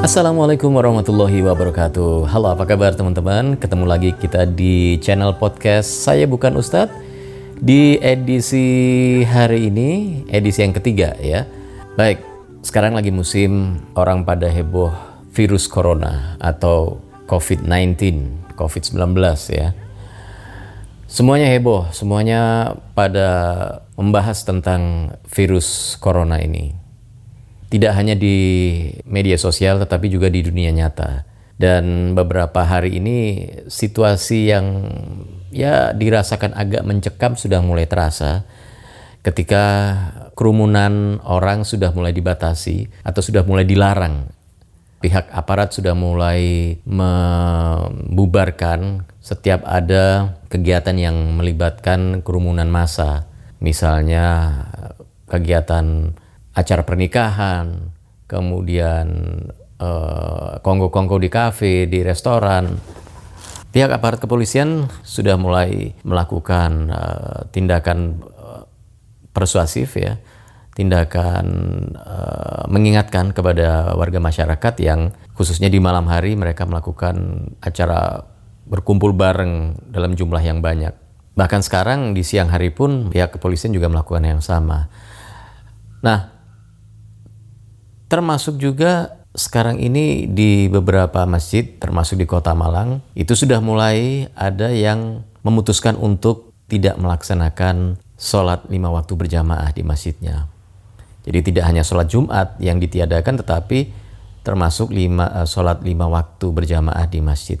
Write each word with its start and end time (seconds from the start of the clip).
Assalamualaikum 0.00 0.72
warahmatullahi 0.72 1.44
wabarakatuh. 1.44 2.24
Halo 2.24 2.56
apa 2.56 2.64
kabar 2.64 2.96
teman-teman? 2.96 3.60
Ketemu 3.60 3.84
lagi 3.84 4.16
kita 4.16 4.48
di 4.48 4.96
channel 5.04 5.36
podcast 5.36 6.00
Saya 6.00 6.24
Bukan 6.24 6.56
Ustadz. 6.56 6.96
Di 7.60 8.00
edisi 8.00 9.20
hari 9.28 9.68
ini 9.68 10.24
Edisi 10.32 10.64
yang 10.64 10.72
ketiga 10.72 11.12
ya. 11.20 11.44
Baik 12.00 12.24
sekarang 12.64 12.96
lagi 12.96 13.12
musim 13.12 13.84
Orang 13.92 14.24
pada 14.24 14.48
heboh 14.48 14.96
virus 15.36 15.68
corona 15.68 16.40
Atau 16.40 17.04
COVID-19 17.28 18.00
COVID-19 18.56 18.96
ya 19.52 19.76
Semuanya 21.16 21.48
heboh, 21.48 21.88
semuanya 21.96 22.76
pada 22.92 23.28
membahas 23.96 24.44
tentang 24.44 25.16
virus 25.24 25.96
corona 25.96 26.44
ini. 26.44 26.76
Tidak 27.72 27.88
hanya 27.96 28.12
di 28.12 28.36
media 29.08 29.40
sosial 29.40 29.80
tetapi 29.80 30.12
juga 30.12 30.28
di 30.28 30.44
dunia 30.44 30.68
nyata. 30.76 31.24
Dan 31.56 32.12
beberapa 32.12 32.68
hari 32.68 33.00
ini 33.00 33.48
situasi 33.64 34.52
yang 34.52 34.92
ya 35.48 35.96
dirasakan 35.96 36.52
agak 36.52 36.84
mencekam 36.84 37.32
sudah 37.32 37.64
mulai 37.64 37.88
terasa 37.88 38.44
ketika 39.24 39.64
kerumunan 40.36 41.24
orang 41.24 41.64
sudah 41.64 41.96
mulai 41.96 42.12
dibatasi 42.12 42.92
atau 43.08 43.24
sudah 43.24 43.40
mulai 43.40 43.64
dilarang 43.64 44.28
pihak 45.00 45.32
aparat 45.32 45.72
sudah 45.72 45.96
mulai 45.96 46.76
membubarkan 46.84 49.08
setiap 49.26 49.66
ada 49.66 50.38
kegiatan 50.46 50.94
yang 50.94 51.34
melibatkan 51.34 52.22
kerumunan 52.22 52.70
massa. 52.70 53.26
Misalnya 53.58 54.54
kegiatan 55.26 56.14
acara 56.54 56.86
pernikahan, 56.86 57.90
kemudian 58.30 59.06
eh, 59.82 60.52
kongko-kongko 60.62 61.18
di 61.18 61.26
kafe, 61.26 61.90
di 61.90 62.06
restoran. 62.06 62.78
Pihak 63.74 63.90
aparat 63.90 64.22
kepolisian 64.22 64.86
sudah 65.02 65.34
mulai 65.34 65.90
melakukan 66.06 66.94
eh, 66.94 67.40
tindakan 67.50 68.22
eh, 68.22 68.62
persuasif 69.34 69.98
ya 69.98 70.14
tindakan 70.76 71.46
uh, 71.96 72.68
mengingatkan 72.68 73.32
kepada 73.32 73.96
warga 73.96 74.20
masyarakat 74.20 74.76
yang 74.84 75.08
khususnya 75.32 75.72
di 75.72 75.80
malam 75.80 76.04
hari 76.04 76.36
mereka 76.36 76.68
melakukan 76.68 77.48
acara 77.64 78.28
berkumpul 78.66 79.14
bareng 79.14 79.78
dalam 79.90 80.18
jumlah 80.18 80.42
yang 80.42 80.60
banyak. 80.60 80.92
Bahkan 81.36 81.60
sekarang 81.62 82.16
di 82.16 82.26
siang 82.26 82.50
hari 82.50 82.74
pun 82.74 83.12
pihak 83.12 83.36
kepolisian 83.36 83.70
juga 83.70 83.86
melakukan 83.86 84.24
yang 84.24 84.42
sama. 84.42 84.90
Nah, 86.02 86.32
termasuk 88.10 88.58
juga 88.58 89.22
sekarang 89.36 89.76
ini 89.76 90.24
di 90.32 90.66
beberapa 90.72 91.28
masjid 91.28 91.76
termasuk 91.76 92.16
di 92.16 92.24
Kota 92.24 92.56
Malang 92.56 93.04
itu 93.12 93.36
sudah 93.36 93.60
mulai 93.60 94.32
ada 94.32 94.72
yang 94.72 95.28
memutuskan 95.44 95.94
untuk 96.00 96.56
tidak 96.66 96.96
melaksanakan 96.96 98.00
sholat 98.16 98.64
lima 98.72 98.88
waktu 98.90 99.12
berjamaah 99.12 99.70
di 99.76 99.84
masjidnya. 99.84 100.48
Jadi 101.28 101.52
tidak 101.52 101.64
hanya 101.68 101.82
sholat 101.84 102.08
Jumat 102.08 102.56
yang 102.62 102.80
ditiadakan, 102.80 103.42
tetapi 103.44 103.92
termasuk 104.46 104.94
lima, 104.94 105.26
uh, 105.30 105.46
sholat 105.46 105.82
lima 105.82 106.06
waktu 106.06 106.46
berjamaah 106.54 107.06
di 107.10 107.20
masjid. 107.20 107.58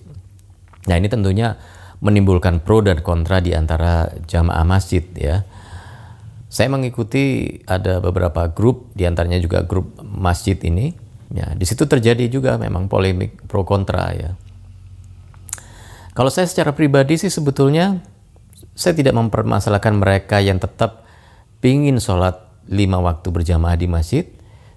Nah 0.86 0.94
ini 0.98 1.10
tentunya 1.10 1.58
menimbulkan 2.00 2.62
pro 2.62 2.82
dan 2.84 3.00
kontra 3.00 3.42
di 3.42 3.52
antara 3.52 4.10
jamaah 4.26 4.64
masjid 4.66 5.02
ya. 5.14 5.42
Saya 6.46 6.70
mengikuti 6.72 7.58
ada 7.66 7.98
beberapa 8.00 8.48
grup, 8.48 8.88
di 8.94 9.04
antaranya 9.04 9.42
juga 9.42 9.66
grup 9.66 9.98
masjid 10.00 10.56
ini. 10.62 10.94
Ya, 11.34 11.52
di 11.58 11.66
situ 11.66 11.90
terjadi 11.90 12.30
juga 12.30 12.54
memang 12.54 12.86
polemik 12.86 13.44
pro 13.50 13.66
kontra 13.66 14.14
ya. 14.14 14.38
Kalau 16.14 16.30
saya 16.30 16.48
secara 16.48 16.72
pribadi 16.72 17.18
sih 17.18 17.28
sebetulnya 17.28 18.00
saya 18.72 18.94
tidak 18.96 19.12
mempermasalahkan 19.18 20.00
mereka 20.00 20.40
yang 20.40 20.56
tetap 20.56 21.04
pingin 21.60 21.98
sholat 22.00 22.40
lima 22.70 23.02
waktu 23.02 23.28
berjamaah 23.28 23.76
di 23.76 23.90
masjid 23.90 24.24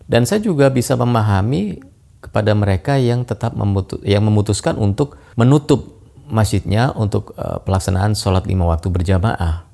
dan 0.09 0.25
saya 0.25 0.41
juga 0.41 0.67
bisa 0.73 0.97
memahami 0.97 1.79
kepada 2.19 2.51
mereka 2.57 2.99
yang 2.99 3.23
tetap 3.23 3.55
yang 4.03 4.23
memutuskan 4.27 4.75
untuk 4.75 5.15
menutup 5.39 5.98
masjidnya 6.29 6.93
untuk 6.93 7.35
uh, 7.35 7.59
pelaksanaan 7.65 8.13
sholat 8.13 8.45
lima 8.45 8.69
waktu 8.69 8.87
berjamaah. 8.87 9.65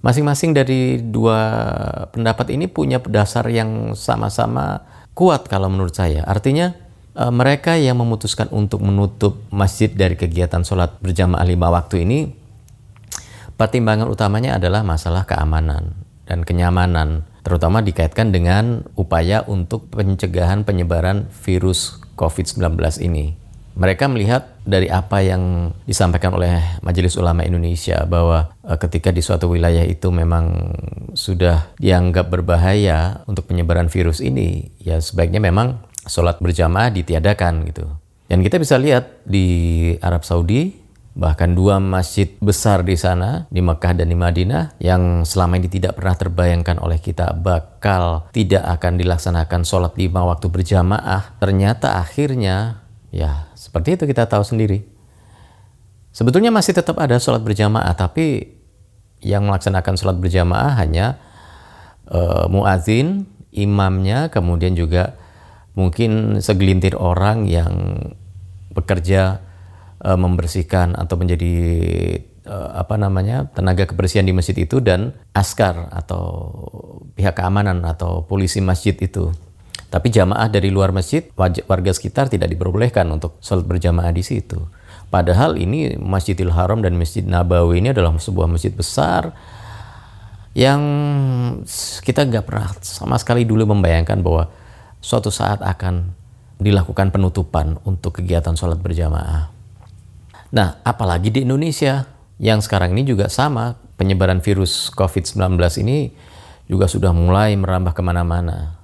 Masing-masing 0.00 0.56
dari 0.56 0.98
dua 1.00 1.38
pendapat 2.10 2.52
ini 2.52 2.66
punya 2.66 2.98
dasar 3.04 3.46
yang 3.52 3.92
sama-sama 3.92 4.84
kuat 5.12 5.46
kalau 5.46 5.68
menurut 5.68 5.92
saya. 5.92 6.24
Artinya 6.26 6.72
uh, 7.14 7.32
mereka 7.32 7.78
yang 7.78 7.96
memutuskan 8.00 8.50
untuk 8.52 8.82
menutup 8.82 9.40
masjid 9.54 9.88
dari 9.88 10.18
kegiatan 10.18 10.64
sholat 10.66 10.98
berjamaah 11.00 11.46
lima 11.46 11.70
waktu 11.70 12.04
ini, 12.04 12.32
pertimbangan 13.54 14.08
utamanya 14.08 14.56
adalah 14.56 14.80
masalah 14.80 15.28
keamanan 15.28 15.92
dan 16.24 16.46
kenyamanan, 16.46 17.26
terutama 17.42 17.82
dikaitkan 17.82 18.30
dengan 18.30 18.86
upaya 18.94 19.42
untuk 19.44 19.90
pencegahan 19.92 20.62
penyebaran 20.62 21.28
virus 21.42 21.98
COVID-19 22.14 22.78
ini. 23.02 23.39
Mereka 23.80 24.12
melihat 24.12 24.60
dari 24.60 24.92
apa 24.92 25.24
yang 25.24 25.72
disampaikan 25.88 26.36
oleh 26.36 26.60
Majelis 26.84 27.16
Ulama 27.16 27.48
Indonesia 27.48 28.04
bahwa 28.04 28.52
e, 28.60 28.76
ketika 28.76 29.08
di 29.08 29.24
suatu 29.24 29.48
wilayah 29.48 29.88
itu 29.88 30.12
memang 30.12 30.76
sudah 31.16 31.72
dianggap 31.80 32.28
berbahaya 32.28 33.24
untuk 33.24 33.48
penyebaran 33.48 33.88
virus 33.88 34.20
ini, 34.20 34.68
ya 34.84 35.00
sebaiknya 35.00 35.40
memang 35.40 35.80
sholat 36.04 36.44
berjamaah 36.44 36.92
ditiadakan 36.92 37.64
gitu. 37.72 37.88
Dan 38.28 38.44
kita 38.44 38.60
bisa 38.60 38.76
lihat 38.76 39.24
di 39.24 39.48
Arab 40.04 40.28
Saudi 40.28 40.76
bahkan 41.10 41.52
dua 41.52 41.82
masjid 41.82 42.30
besar 42.38 42.86
di 42.86 42.94
sana 42.94 43.50
di 43.50 43.58
Mekah 43.58 43.98
dan 43.98 44.06
di 44.06 44.14
Madinah 44.14 44.78
yang 44.78 45.26
selama 45.26 45.58
ini 45.58 45.66
tidak 45.66 45.98
pernah 45.98 46.14
terbayangkan 46.14 46.78
oleh 46.78 47.02
kita 47.02 47.34
bakal 47.34 48.30
tidak 48.30 48.62
akan 48.78 48.94
dilaksanakan 48.94 49.66
sholat 49.66 49.98
lima 49.98 50.22
waktu 50.22 50.46
berjamaah 50.46 51.34
ternyata 51.42 51.98
akhirnya 51.98 52.79
ya 53.10 53.50
seperti 53.58 53.98
itu 53.98 54.04
kita 54.06 54.26
tahu 54.26 54.42
sendiri 54.42 54.86
sebetulnya 56.14 56.54
masih 56.54 56.74
tetap 56.74 56.98
ada 56.98 57.18
sholat 57.18 57.42
berjamaah 57.42 57.94
tapi 57.94 58.56
yang 59.20 59.46
melaksanakan 59.46 59.94
sholat 60.00 60.16
berjamaah 60.16 60.78
hanya 60.80 61.20
uh, 62.08 62.48
muazin 62.48 63.28
imamnya 63.52 64.30
kemudian 64.30 64.72
juga 64.78 65.18
mungkin 65.74 66.42
segelintir 66.42 66.98
orang 66.98 67.46
yang 67.46 67.72
bekerja 68.74 69.42
uh, 70.02 70.18
membersihkan 70.18 70.94
atau 70.96 71.14
menjadi 71.18 71.54
uh, 72.46 72.80
apa 72.80 72.96
namanya 72.96 73.50
tenaga 73.52 73.86
kebersihan 73.86 74.26
di 74.26 74.34
masjid 74.34 74.56
itu 74.56 74.80
dan 74.82 75.14
askar 75.36 75.90
atau 75.92 76.50
pihak 77.14 77.36
keamanan 77.36 77.84
atau 77.84 78.24
polisi 78.24 78.62
masjid 78.62 78.94
itu. 78.96 79.30
Tapi 79.90 80.06
jamaah 80.06 80.46
dari 80.46 80.70
luar 80.70 80.94
masjid, 80.94 81.26
warga 81.36 81.90
sekitar 81.90 82.30
tidak 82.30 82.54
diperbolehkan 82.54 83.10
untuk 83.10 83.42
sholat 83.42 83.66
berjamaah 83.66 84.14
di 84.14 84.22
situ. 84.22 84.70
Padahal 85.10 85.58
ini 85.58 85.98
Masjidil 85.98 86.54
Haram 86.54 86.78
dan 86.78 86.94
Masjid 86.94 87.26
Nabawi 87.26 87.82
ini 87.82 87.90
adalah 87.90 88.14
sebuah 88.14 88.46
masjid 88.46 88.70
besar 88.70 89.34
yang 90.54 90.82
kita 92.06 92.26
nggak 92.26 92.46
pernah 92.46 92.70
sama 92.82 93.18
sekali 93.18 93.42
dulu 93.42 93.74
membayangkan 93.74 94.22
bahwa 94.22 94.46
suatu 95.02 95.34
saat 95.34 95.58
akan 95.58 96.14
dilakukan 96.62 97.10
penutupan 97.10 97.82
untuk 97.82 98.22
kegiatan 98.22 98.54
sholat 98.54 98.78
berjamaah. 98.78 99.50
Nah, 100.54 100.78
apalagi 100.86 101.34
di 101.34 101.42
Indonesia 101.42 102.06
yang 102.38 102.62
sekarang 102.62 102.94
ini 102.94 103.02
juga 103.02 103.26
sama, 103.26 103.74
penyebaran 103.98 104.38
virus 104.38 104.94
COVID-19 104.94 105.58
ini 105.82 106.14
juga 106.70 106.86
sudah 106.86 107.10
mulai 107.10 107.58
merambah 107.58 107.90
ke 107.94 108.02
mana-mana. 108.02 108.79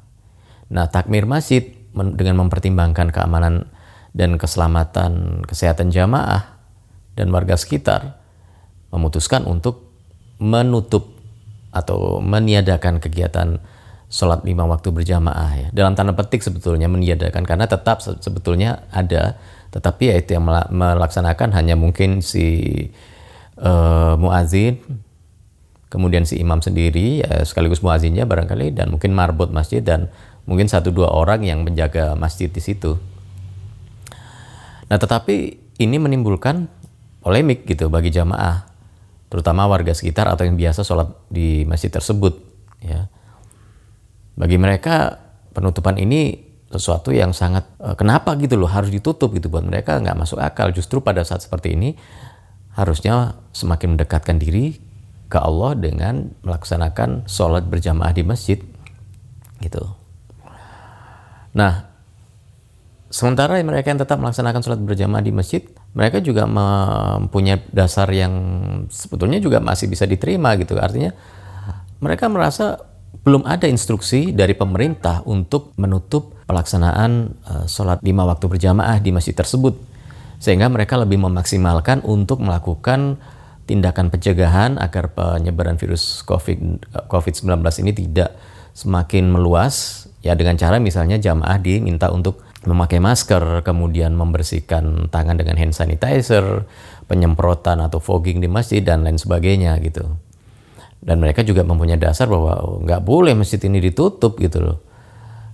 Nah, 0.72 0.90
takmir 0.90 1.28
masjid 1.28 1.62
dengan 1.92 2.42
mempertimbangkan 2.46 3.14
keamanan 3.14 3.70
dan 4.16 4.40
keselamatan 4.40 5.44
kesehatan 5.44 5.92
jamaah 5.92 6.56
dan 7.16 7.28
warga 7.32 7.56
sekitar 7.56 8.20
memutuskan 8.92 9.44
untuk 9.44 9.92
menutup 10.40 11.16
atau 11.72 12.20
meniadakan 12.24 13.00
kegiatan 13.00 13.60
sholat 14.08 14.44
lima 14.46 14.64
waktu 14.64 14.88
berjamaah 14.92 15.50
ya. 15.56 15.68
Dalam 15.72 15.92
tanda 15.92 16.16
petik 16.16 16.40
sebetulnya 16.40 16.88
meniadakan 16.88 17.44
karena 17.44 17.68
tetap 17.68 18.00
sebetulnya 18.00 18.88
ada 18.92 19.36
tetapi 19.76 20.08
ya 20.08 20.14
itu 20.16 20.32
yang 20.32 20.48
melaksanakan 20.72 21.52
hanya 21.52 21.76
mungkin 21.76 22.24
si 22.24 22.72
uh, 23.60 24.16
muazin, 24.16 24.80
kemudian 25.92 26.24
si 26.24 26.40
imam 26.40 26.64
sendiri, 26.64 27.20
ya 27.20 27.44
sekaligus 27.44 27.84
muazinnya 27.84 28.24
barangkali, 28.24 28.72
dan 28.72 28.88
mungkin 28.88 29.12
marbot 29.12 29.52
masjid 29.52 29.84
dan 29.84 30.08
mungkin 30.46 30.70
satu 30.70 30.94
dua 30.94 31.10
orang 31.10 31.42
yang 31.42 31.66
menjaga 31.66 32.14
masjid 32.14 32.48
di 32.48 32.62
situ. 32.62 32.96
Nah, 34.86 34.96
tetapi 34.96 35.58
ini 35.82 35.96
menimbulkan 35.98 36.70
polemik 37.20 37.66
gitu 37.66 37.90
bagi 37.90 38.14
jamaah. 38.14 38.78
terutama 39.26 39.66
warga 39.66 39.90
sekitar 39.90 40.30
atau 40.30 40.46
yang 40.46 40.54
biasa 40.54 40.86
sholat 40.86 41.10
di 41.26 41.66
masjid 41.66 41.90
tersebut. 41.90 42.38
Ya. 42.78 43.10
Bagi 44.38 44.54
mereka 44.54 45.18
penutupan 45.50 45.98
ini 45.98 46.46
sesuatu 46.70 47.10
yang 47.10 47.34
sangat 47.34 47.66
uh, 47.82 47.98
kenapa 47.98 48.38
gitu 48.38 48.54
loh 48.54 48.70
harus 48.70 48.86
ditutup 48.86 49.34
gitu 49.34 49.50
buat 49.50 49.66
mereka 49.66 49.98
nggak 49.98 50.14
masuk 50.14 50.38
akal. 50.38 50.70
Justru 50.70 51.02
pada 51.02 51.26
saat 51.26 51.42
seperti 51.42 51.74
ini 51.74 51.98
harusnya 52.78 53.34
semakin 53.50 53.98
mendekatkan 53.98 54.38
diri 54.38 54.78
ke 55.26 55.38
Allah 55.42 55.74
dengan 55.74 56.30
melaksanakan 56.46 57.26
sholat 57.26 57.66
berjamaah 57.66 58.14
di 58.14 58.22
masjid 58.22 58.62
gitu. 59.58 59.95
Nah, 61.56 61.88
sementara 63.08 63.56
mereka 63.64 63.88
yang 63.88 64.00
tetap 64.04 64.20
melaksanakan 64.20 64.60
sholat 64.60 64.80
berjamaah 64.84 65.24
di 65.24 65.32
masjid, 65.32 65.64
mereka 65.96 66.20
juga 66.20 66.44
mempunyai 66.44 67.64
dasar 67.72 68.04
yang 68.12 68.34
sebetulnya 68.92 69.40
juga 69.40 69.64
masih 69.64 69.88
bisa 69.88 70.04
diterima 70.04 70.52
gitu. 70.60 70.76
Artinya 70.76 71.16
mereka 72.04 72.28
merasa 72.28 72.76
belum 73.24 73.48
ada 73.48 73.64
instruksi 73.64 74.36
dari 74.36 74.52
pemerintah 74.52 75.24
untuk 75.24 75.72
menutup 75.80 76.36
pelaksanaan 76.44 77.32
uh, 77.48 77.64
sholat 77.64 78.04
lima 78.04 78.28
waktu 78.28 78.46
berjamaah 78.46 79.00
di 79.00 79.10
masjid 79.10 79.32
tersebut. 79.32 79.80
Sehingga 80.36 80.68
mereka 80.68 81.00
lebih 81.00 81.16
memaksimalkan 81.16 82.04
untuk 82.04 82.44
melakukan 82.44 83.16
tindakan 83.64 84.12
pencegahan 84.12 84.76
agar 84.76 85.10
penyebaran 85.10 85.80
virus 85.80 86.20
COVID-19 87.08 87.48
ini 87.82 87.92
tidak 87.96 88.36
semakin 88.76 89.32
meluas 89.32 90.06
ya 90.26 90.34
dengan 90.34 90.58
cara 90.58 90.82
misalnya 90.82 91.22
jamaah 91.22 91.62
diminta 91.62 92.10
untuk 92.10 92.42
memakai 92.66 92.98
masker, 92.98 93.62
kemudian 93.62 94.18
membersihkan 94.18 95.06
tangan 95.14 95.38
dengan 95.38 95.54
hand 95.54 95.72
sanitizer, 95.72 96.66
penyemprotan 97.06 97.78
atau 97.78 98.02
fogging 98.02 98.42
di 98.42 98.50
masjid 98.50 98.82
dan 98.82 99.06
lain 99.06 99.16
sebagainya 99.16 99.78
gitu. 99.78 100.02
Dan 100.98 101.22
mereka 101.22 101.46
juga 101.46 101.62
mempunyai 101.62 102.02
dasar 102.02 102.26
bahwa 102.26 102.58
oh, 102.58 102.82
nggak 102.82 103.06
boleh 103.06 103.38
masjid 103.38 103.62
ini 103.62 103.78
ditutup 103.78 104.34
gitu 104.42 104.58
loh. 104.58 104.78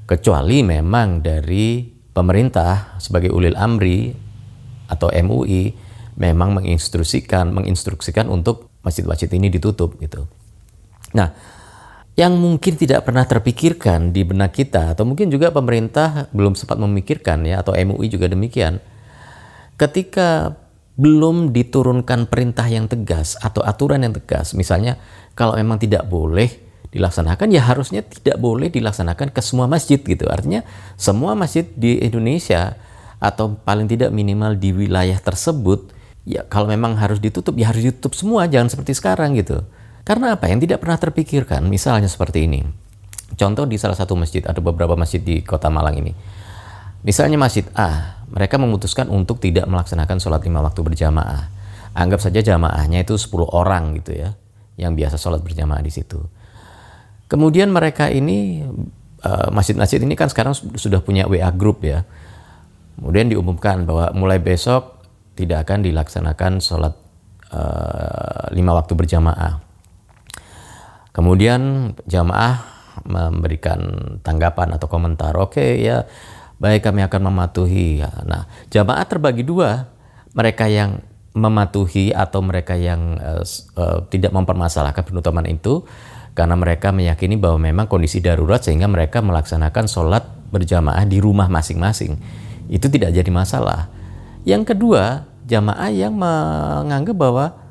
Kecuali 0.08 0.64
memang 0.64 1.20
dari 1.20 1.84
pemerintah 2.16 2.96
sebagai 2.96 3.28
ulil 3.28 3.52
amri 3.60 4.12
atau 4.88 5.12
MUI 5.12 5.76
memang 6.16 6.56
menginstruksikan 6.56 7.52
menginstruksikan 7.52 8.28
untuk 8.32 8.72
masjid-masjid 8.80 9.28
ini 9.36 9.52
ditutup 9.52 9.96
gitu. 10.00 10.24
Nah, 11.12 11.32
yang 12.12 12.36
mungkin 12.36 12.76
tidak 12.76 13.08
pernah 13.08 13.24
terpikirkan 13.24 14.12
di 14.12 14.20
benak 14.20 14.52
kita 14.52 14.92
atau 14.92 15.08
mungkin 15.08 15.32
juga 15.32 15.48
pemerintah 15.48 16.28
belum 16.36 16.52
sempat 16.52 16.76
memikirkan 16.76 17.48
ya 17.48 17.64
atau 17.64 17.72
MUI 17.72 18.12
juga 18.12 18.28
demikian. 18.28 18.84
Ketika 19.80 20.52
belum 21.00 21.56
diturunkan 21.56 22.28
perintah 22.28 22.68
yang 22.68 22.84
tegas 22.84 23.40
atau 23.40 23.64
aturan 23.64 24.04
yang 24.04 24.12
tegas, 24.12 24.52
misalnya 24.52 25.00
kalau 25.32 25.56
memang 25.56 25.80
tidak 25.80 26.04
boleh 26.04 26.52
dilaksanakan 26.92 27.48
ya 27.48 27.64
harusnya 27.64 28.04
tidak 28.04 28.36
boleh 28.36 28.68
dilaksanakan 28.68 29.32
ke 29.32 29.40
semua 29.40 29.64
masjid 29.64 29.96
gitu. 29.96 30.28
Artinya 30.28 30.60
semua 31.00 31.32
masjid 31.32 31.64
di 31.64 31.96
Indonesia 32.04 32.76
atau 33.16 33.56
paling 33.56 33.88
tidak 33.88 34.12
minimal 34.12 34.52
di 34.60 34.76
wilayah 34.76 35.16
tersebut 35.16 35.88
ya 36.28 36.44
kalau 36.46 36.68
memang 36.68 36.92
harus 37.00 37.18
ditutup 37.18 37.56
ya 37.56 37.72
harus 37.72 37.88
ditutup 37.88 38.12
semua 38.12 38.44
jangan 38.44 38.68
seperti 38.68 38.92
sekarang 38.92 39.32
gitu. 39.40 39.64
Karena 40.02 40.34
apa? 40.34 40.50
Yang 40.50 40.66
tidak 40.66 40.78
pernah 40.82 40.98
terpikirkan, 40.98 41.62
misalnya 41.70 42.10
seperti 42.10 42.50
ini. 42.50 42.66
Contoh 43.38 43.64
di 43.64 43.78
salah 43.78 43.94
satu 43.94 44.18
masjid, 44.18 44.42
ada 44.42 44.58
beberapa 44.58 44.98
masjid 44.98 45.22
di 45.22 45.46
kota 45.46 45.70
Malang 45.70 45.94
ini. 46.02 46.12
Misalnya 47.06 47.38
masjid 47.38 47.66
A, 47.78 48.18
mereka 48.30 48.58
memutuskan 48.58 49.06
untuk 49.10 49.38
tidak 49.38 49.66
melaksanakan 49.70 50.18
sholat 50.18 50.42
lima 50.42 50.62
waktu 50.62 50.82
berjamaah. 50.82 51.50
Anggap 51.94 52.18
saja 52.24 52.40
jamaahnya 52.42 53.04
itu 53.04 53.14
10 53.14 53.46
orang 53.52 53.94
gitu 54.00 54.16
ya, 54.16 54.34
yang 54.80 54.98
biasa 54.98 55.18
sholat 55.18 55.42
berjamaah 55.44 55.82
di 55.82 55.92
situ. 55.92 56.18
Kemudian 57.30 57.70
mereka 57.70 58.10
ini, 58.10 58.66
eh, 59.22 59.48
masjid-masjid 59.54 60.02
ini 60.02 60.18
kan 60.18 60.26
sekarang 60.26 60.54
sudah 60.54 60.98
punya 60.98 61.30
WA 61.30 61.50
group 61.54 61.86
ya. 61.86 62.02
Kemudian 62.98 63.30
diumumkan 63.30 63.86
bahwa 63.86 64.10
mulai 64.18 64.42
besok 64.42 64.98
tidak 65.38 65.64
akan 65.66 65.80
dilaksanakan 65.80 66.60
sholat 66.60 66.92
uh, 67.50 68.52
lima 68.52 68.76
waktu 68.76 68.92
berjamaah 68.92 69.61
Kemudian 71.12 71.92
jamaah 72.08 72.64
memberikan 73.04 73.80
tanggapan 74.24 74.76
atau 74.76 74.88
komentar, 74.88 75.36
oke 75.36 75.60
okay, 75.60 75.84
ya 75.84 76.08
baik 76.56 76.84
kami 76.84 77.04
akan 77.04 77.32
mematuhi. 77.32 78.00
Nah 78.24 78.48
jamaah 78.72 79.04
terbagi 79.04 79.44
dua, 79.44 79.92
mereka 80.32 80.68
yang 80.68 81.04
mematuhi 81.32 82.12
atau 82.12 82.44
mereka 82.44 82.76
yang 82.76 83.16
uh, 83.16 83.44
uh, 83.76 84.04
tidak 84.12 84.36
mempermasalahkan 84.36 85.00
penutupan 85.00 85.48
itu 85.48 85.84
karena 86.32 86.56
mereka 86.56 86.92
meyakini 86.92 87.36
bahwa 87.36 87.60
memang 87.60 87.88
kondisi 87.88 88.20
darurat 88.20 88.60
sehingga 88.60 88.88
mereka 88.88 89.20
melaksanakan 89.20 89.84
sholat 89.88 90.24
berjamaah 90.52 91.04
di 91.04 91.20
rumah 91.20 91.48
masing-masing. 91.48 92.16
Itu 92.68 92.88
tidak 92.88 93.12
jadi 93.12 93.28
masalah. 93.28 93.88
Yang 94.44 94.76
kedua, 94.76 95.28
jamaah 95.44 95.92
yang 95.92 96.16
menganggap 96.16 97.16
bahwa 97.16 97.61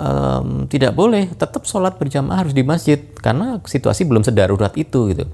um, 0.00 0.64
tidak 0.66 0.96
boleh 0.96 1.28
tetap 1.36 1.68
sholat 1.68 2.00
berjamaah 2.00 2.48
harus 2.48 2.56
di 2.56 2.64
masjid 2.64 2.96
karena 3.20 3.60
situasi 3.60 4.08
belum 4.08 4.24
sedarurat 4.24 4.72
itu 4.80 5.12
gitu. 5.12 5.28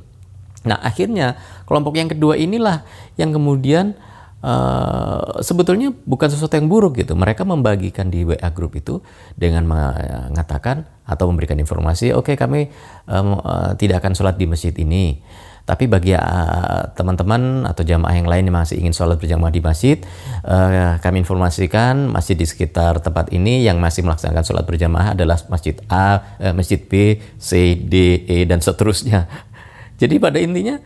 Nah 0.67 0.83
akhirnya 0.83 1.39
kelompok 1.65 1.95
yang 1.95 2.11
kedua 2.11 2.35
inilah 2.35 2.83
yang 3.15 3.31
kemudian 3.31 3.95
uh, 4.43 5.39
sebetulnya 5.41 5.95
bukan 5.95 6.29
sesuatu 6.29 6.59
yang 6.59 6.67
buruk 6.67 6.99
gitu. 6.99 7.15
Mereka 7.15 7.47
membagikan 7.47 8.11
di 8.11 8.27
WA 8.27 8.51
group 8.51 8.75
itu 8.75 8.99
dengan 9.39 9.63
mengatakan 9.71 10.91
atau 11.07 11.31
memberikan 11.31 11.55
informasi, 11.63 12.11
oke 12.11 12.35
okay, 12.35 12.37
kami 12.37 12.67
um, 13.07 13.39
uh, 13.39 13.79
tidak 13.79 14.03
akan 14.03 14.19
sholat 14.19 14.35
di 14.35 14.51
masjid 14.51 14.75
ini 14.75 15.23
tapi 15.67 15.91
bagi 15.91 16.15
uh, 16.15 16.95
teman-teman 16.95 17.67
uh, 17.67 17.75
atau 17.75 17.83
jamaah 17.83 18.15
yang 18.15 18.31
lain 18.31 18.47
yang 18.47 18.55
masih 18.55 18.79
ingin 18.79 18.95
sholat 18.95 19.19
berjamaah 19.19 19.51
di 19.51 19.59
masjid, 19.59 19.99
uh, 20.47 21.03
kami 21.03 21.27
informasikan 21.27 22.07
masjid 22.07 22.39
di 22.39 22.47
sekitar 22.47 23.03
tempat 23.03 23.35
ini 23.35 23.67
yang 23.67 23.83
masih 23.83 24.07
melaksanakan 24.07 24.47
sholat 24.47 24.63
berjamaah 24.63 25.19
adalah 25.19 25.35
masjid 25.51 25.75
A, 25.91 26.39
uh, 26.39 26.55
masjid 26.55 26.79
B, 26.79 27.19
C, 27.43 27.75
D, 27.75 28.23
E 28.31 28.47
dan 28.47 28.63
seterusnya. 28.63 29.27
Jadi 30.01 30.23
pada 30.23 30.39
intinya 30.39 30.79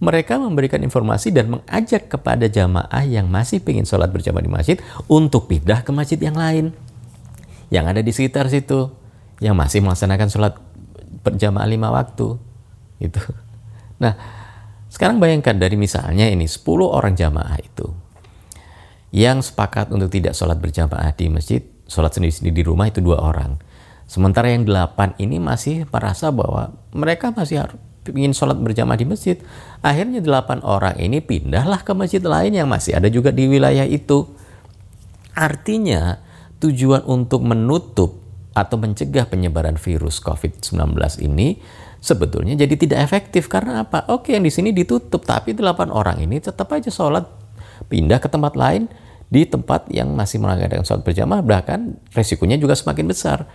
mereka 0.00 0.40
memberikan 0.40 0.80
informasi 0.80 1.28
dan 1.28 1.60
mengajak 1.60 2.08
kepada 2.08 2.48
jamaah 2.48 3.04
yang 3.04 3.28
masih 3.28 3.60
ingin 3.60 3.84
sholat 3.84 4.08
berjamaah 4.08 4.40
di 4.40 4.48
masjid 4.48 4.76
untuk 5.04 5.52
pindah 5.52 5.84
ke 5.84 5.92
masjid 5.92 6.16
yang 6.16 6.40
lain 6.40 6.72
yang 7.68 7.84
ada 7.84 8.00
di 8.00 8.08
sekitar 8.08 8.48
situ 8.48 8.88
yang 9.44 9.52
masih 9.52 9.84
melaksanakan 9.84 10.32
sholat 10.32 10.56
berjamaah 11.20 11.68
lima 11.68 11.92
waktu 11.92 12.40
itu. 13.04 13.20
Nah, 14.04 14.14
sekarang 14.92 15.16
bayangkan 15.16 15.56
dari 15.56 15.80
misalnya 15.80 16.28
ini 16.28 16.44
10 16.44 16.60
orang 16.84 17.16
jamaah 17.16 17.56
itu 17.56 17.88
yang 19.14 19.40
sepakat 19.40 19.94
untuk 19.94 20.10
tidak 20.10 20.34
sholat 20.34 20.58
berjamaah 20.58 21.14
di 21.14 21.30
masjid, 21.30 21.62
sholat 21.86 22.12
sendiri-sendiri 22.12 22.60
di 22.60 22.64
rumah 22.66 22.90
itu 22.90 22.98
dua 22.98 23.22
orang. 23.22 23.62
Sementara 24.10 24.50
yang 24.50 24.66
delapan 24.66 25.14
ini 25.22 25.38
masih 25.38 25.86
merasa 25.86 26.34
bahwa 26.34 26.74
mereka 26.90 27.30
masih 27.30 27.62
ingin 28.10 28.34
sholat 28.34 28.58
berjamaah 28.58 28.98
di 28.98 29.06
masjid. 29.06 29.38
Akhirnya 29.80 30.18
delapan 30.18 30.60
orang 30.66 30.98
ini 30.98 31.22
pindahlah 31.22 31.80
ke 31.86 31.94
masjid 31.94 32.20
lain 32.20 32.58
yang 32.58 32.66
masih 32.66 32.98
ada 32.98 33.06
juga 33.06 33.30
di 33.30 33.46
wilayah 33.46 33.86
itu. 33.86 34.28
Artinya 35.30 36.18
tujuan 36.58 37.06
untuk 37.06 37.46
menutup 37.46 38.18
atau 38.54 38.76
mencegah 38.78 39.30
penyebaran 39.30 39.78
virus 39.78 40.18
COVID-19 40.22 40.94
ini 41.22 41.58
sebetulnya 42.04 42.52
jadi 42.52 42.76
tidak 42.76 43.00
efektif 43.08 43.48
karena 43.48 43.88
apa? 43.88 44.04
Oke 44.12 44.36
yang 44.36 44.44
di 44.44 44.52
sini 44.52 44.76
ditutup 44.76 45.24
tapi 45.24 45.56
delapan 45.56 45.88
orang 45.88 46.20
ini 46.20 46.36
tetap 46.36 46.68
aja 46.76 46.92
sholat 46.92 47.24
pindah 47.88 48.20
ke 48.20 48.28
tempat 48.28 48.52
lain 48.60 48.92
di 49.32 49.48
tempat 49.48 49.88
yang 49.88 50.12
masih 50.12 50.36
mengadakan 50.36 50.84
sholat 50.84 51.00
berjamaah 51.00 51.40
bahkan 51.40 51.96
resikonya 52.12 52.60
juga 52.60 52.76
semakin 52.76 53.08
besar. 53.08 53.48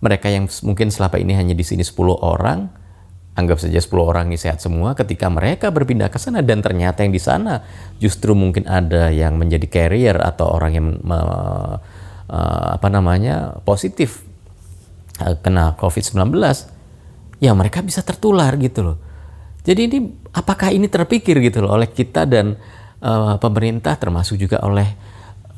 Mereka 0.00 0.32
yang 0.32 0.48
mungkin 0.64 0.90
selama 0.90 1.20
ini 1.20 1.36
hanya 1.38 1.54
di 1.54 1.62
sini 1.62 1.86
10 1.86 1.94
orang, 2.18 2.66
anggap 3.38 3.62
saja 3.62 3.78
10 3.78 3.86
orang 4.02 4.24
ini 4.32 4.40
sehat 4.40 4.58
semua 4.58 4.98
ketika 4.98 5.30
mereka 5.30 5.70
berpindah 5.70 6.10
ke 6.10 6.18
sana 6.18 6.42
dan 6.42 6.58
ternyata 6.58 7.06
yang 7.06 7.14
di 7.14 7.22
sana 7.22 7.62
justru 8.02 8.34
mungkin 8.34 8.66
ada 8.66 9.14
yang 9.14 9.38
menjadi 9.38 9.68
carrier 9.70 10.18
atau 10.18 10.50
orang 10.50 10.72
yang 10.74 10.86
me, 11.06 11.18
uh, 11.22 12.66
apa 12.74 12.88
namanya 12.90 13.62
positif 13.62 14.26
uh, 15.22 15.38
kena 15.38 15.78
COVID-19 15.78 16.18
ya 17.42 17.50
mereka 17.58 17.82
bisa 17.82 18.06
tertular 18.06 18.54
gitu 18.62 18.86
loh. 18.86 18.98
Jadi 19.66 19.80
ini 19.90 19.98
apakah 20.30 20.70
ini 20.70 20.86
terpikir 20.86 21.42
gitu 21.42 21.66
loh 21.66 21.74
oleh 21.74 21.90
kita 21.90 22.22
dan 22.22 22.54
uh, 23.02 23.34
pemerintah 23.42 23.98
termasuk 23.98 24.38
juga 24.38 24.62
oleh 24.62 24.86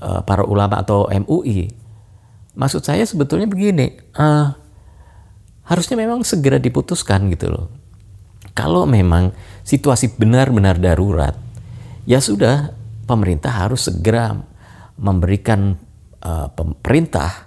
uh, 0.00 0.24
para 0.24 0.48
ulama 0.48 0.80
atau 0.80 1.04
MUI. 1.12 1.68
Maksud 2.56 2.80
saya 2.80 3.04
sebetulnya 3.04 3.44
begini, 3.44 3.92
uh, 4.16 4.48
harusnya 5.68 6.00
memang 6.00 6.24
segera 6.24 6.56
diputuskan 6.56 7.28
gitu 7.28 7.52
loh. 7.52 7.66
Kalau 8.56 8.86
memang 8.88 9.34
situasi 9.66 10.14
benar-benar 10.16 10.78
darurat, 10.78 11.34
ya 12.08 12.22
sudah 12.22 12.70
pemerintah 13.04 13.50
harus 13.50 13.90
segera 13.90 14.32
memberikan 14.94 15.74
uh, 16.22 16.48
pemerintah 16.54 17.43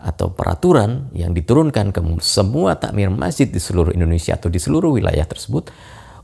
atau 0.00 0.32
peraturan 0.32 1.12
yang 1.12 1.36
diturunkan 1.36 1.92
ke 1.92 2.00
semua 2.24 2.80
takmir 2.80 3.12
masjid 3.12 3.46
di 3.46 3.60
seluruh 3.60 3.92
Indonesia 3.92 4.34
atau 4.34 4.48
di 4.48 4.56
seluruh 4.56 4.96
wilayah 4.96 5.28
tersebut 5.28 5.68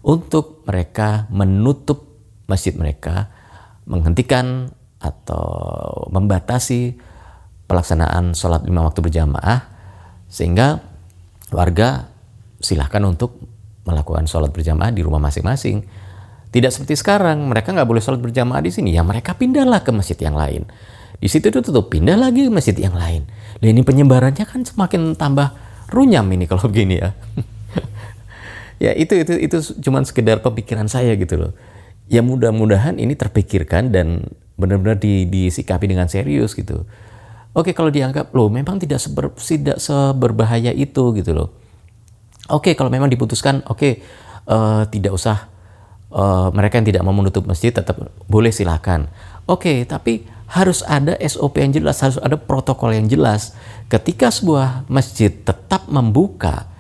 untuk 0.00 0.64
mereka 0.64 1.28
menutup 1.28 2.09
masjid 2.49 2.73
mereka, 2.73 3.28
menghentikan 3.85 4.71
atau 5.02 5.47
membatasi 6.09 6.97
pelaksanaan 7.66 8.33
sholat 8.33 8.64
lima 8.64 8.87
waktu 8.87 9.02
berjamaah 9.02 9.68
sehingga 10.30 10.80
warga 11.52 12.09
silahkan 12.62 13.02
untuk 13.04 13.38
melakukan 13.87 14.26
sholat 14.26 14.50
berjamaah 14.50 14.90
di 14.90 15.02
rumah 15.02 15.23
masing-masing. 15.23 15.87
Tidak 16.50 16.73
seperti 16.73 16.97
sekarang, 16.97 17.47
mereka 17.47 17.71
nggak 17.75 17.87
boleh 17.87 18.02
sholat 18.02 18.23
berjamaah 18.23 18.62
di 18.64 18.73
sini, 18.73 18.97
ya 18.97 19.04
mereka 19.04 19.37
pindahlah 19.37 19.85
ke 19.85 19.92
masjid 19.92 20.16
yang 20.18 20.35
lain. 20.35 20.64
Di 21.17 21.29
situ 21.33 21.49
itu 21.49 21.61
tutup, 21.65 21.89
pindah 21.89 22.17
lagi 22.19 22.47
ke 22.47 22.51
masjid 22.53 22.77
yang 22.77 22.95
lain. 22.95 23.25
Dan 23.61 23.77
ini 23.77 23.83
penyebarannya 23.83 24.45
kan 24.45 24.63
semakin 24.63 25.17
tambah 25.17 25.55
runyam 25.91 26.27
ini 26.29 26.45
kalau 26.45 26.69
begini 26.69 27.01
ya. 27.01 27.11
ya 28.85 28.93
itu 28.93 29.17
itu 29.17 29.33
itu 29.41 29.57
cuma 29.81 30.05
sekedar 30.05 30.45
pemikiran 30.45 30.87
saya 30.91 31.17
gitu 31.17 31.41
loh. 31.41 31.53
Ya 32.07 32.23
mudah-mudahan 32.23 33.01
ini 33.03 33.19
terpikirkan 33.19 33.91
dan 33.91 34.31
benar-benar 34.57 34.97
di, 35.01 35.29
disikapi 35.29 35.89
dengan 35.89 36.09
serius 36.09 36.57
gitu. 36.57 36.85
Oke 37.57 37.73
kalau 37.73 37.89
dianggap 37.89 38.37
loh 38.37 38.53
memang 38.53 38.77
tidak 38.77 39.01
seber, 39.01 39.33
tidak 39.41 39.81
seberbahaya 39.81 40.77
itu 40.77 41.17
gitu 41.17 41.33
loh. 41.33 41.49
Oke 42.53 42.77
kalau 42.77 42.93
memang 42.93 43.09
diputuskan 43.09 43.65
oke 43.67 44.05
uh, 44.47 44.85
tidak 44.93 45.17
usah 45.17 45.49
uh, 46.13 46.53
mereka 46.53 46.79
yang 46.79 46.87
tidak 46.93 47.03
mau 47.03 47.17
menutup 47.17 47.49
masjid 47.49 47.73
tetap 47.73 47.97
boleh 48.29 48.53
silakan. 48.53 49.09
Oke 49.49 49.89
tapi 49.89 50.29
harus 50.47 50.87
ada 50.87 51.19
SOP 51.19 51.59
yang 51.59 51.75
jelas, 51.75 51.99
harus 52.03 52.19
ada 52.23 52.38
protokol 52.38 52.95
yang 52.95 53.11
jelas. 53.11 53.55
Ketika 53.91 54.31
sebuah 54.31 54.87
masjid 54.87 55.31
tetap 55.31 55.91
membuka 55.91 56.71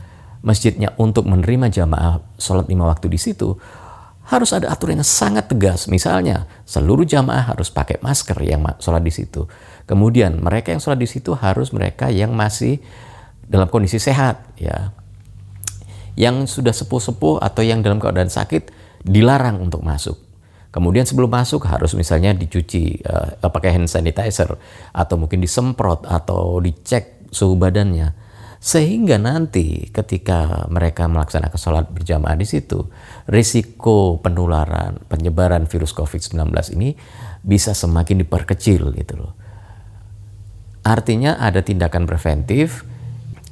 masjidnya 0.46 0.94
untuk 0.94 1.26
menerima 1.26 1.66
jamaah 1.74 2.22
sholat 2.38 2.70
lima 2.70 2.86
waktu 2.86 3.10
di 3.10 3.18
situ, 3.18 3.58
harus 4.26 4.50
ada 4.54 4.70
aturan 4.70 5.02
yang 5.02 5.06
sangat 5.06 5.50
tegas. 5.50 5.86
Misalnya, 5.90 6.46
seluruh 6.66 7.06
jamaah 7.06 7.54
harus 7.54 7.70
pakai 7.70 7.98
masker 8.02 8.38
yang 8.42 8.62
sholat 8.78 9.02
di 9.02 9.14
situ. 9.14 9.46
Kemudian, 9.86 10.38
mereka 10.42 10.74
yang 10.74 10.82
sholat 10.82 10.98
di 10.98 11.10
situ 11.10 11.34
harus 11.34 11.70
mereka 11.70 12.10
yang 12.10 12.34
masih 12.34 12.82
dalam 13.46 13.70
kondisi 13.70 14.02
sehat, 14.02 14.42
ya. 14.58 14.90
Yang 16.18 16.58
sudah 16.58 16.74
sepuh-sepuh 16.74 17.38
atau 17.38 17.62
yang 17.62 17.86
dalam 17.86 18.02
keadaan 18.02 18.30
sakit 18.30 18.70
dilarang 19.06 19.62
untuk 19.62 19.86
masuk. 19.86 20.25
Kemudian 20.76 21.08
sebelum 21.08 21.32
masuk 21.32 21.64
harus 21.64 21.96
misalnya 21.96 22.36
dicuci 22.36 23.00
uh, 23.00 23.40
pakai 23.40 23.72
hand 23.72 23.88
sanitizer 23.88 24.60
atau 24.92 25.16
mungkin 25.16 25.40
disemprot 25.40 26.04
atau 26.04 26.60
dicek 26.60 27.32
suhu 27.32 27.56
badannya. 27.56 28.12
Sehingga 28.60 29.16
nanti 29.16 29.88
ketika 29.88 30.68
mereka 30.68 31.08
melaksanakan 31.08 31.56
sholat 31.56 31.88
berjamaah 31.88 32.36
di 32.36 32.44
situ, 32.44 32.92
risiko 33.24 34.20
penularan, 34.20 35.00
penyebaran 35.08 35.64
virus 35.64 35.96
COVID-19 35.96 36.44
ini 36.76 36.92
bisa 37.40 37.72
semakin 37.72 38.20
diperkecil 38.20 38.92
gitu 39.00 39.14
loh. 39.16 39.32
Artinya 40.84 41.40
ada 41.40 41.64
tindakan 41.64 42.04
preventif 42.04 42.84